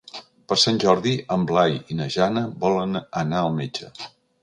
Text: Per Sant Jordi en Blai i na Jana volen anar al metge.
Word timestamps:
Per 0.51 0.55
Sant 0.61 0.79
Jordi 0.83 1.13
en 1.37 1.45
Blai 1.53 1.77
i 1.77 1.99
na 2.01 2.09
Jana 2.17 2.45
volen 2.67 3.01
anar 3.25 3.45
al 3.47 3.57
metge. 3.63 3.97